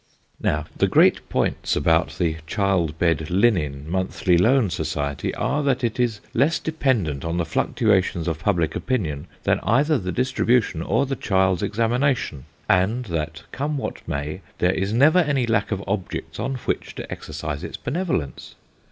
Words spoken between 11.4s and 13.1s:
examination; and